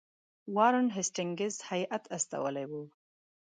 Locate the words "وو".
2.71-2.83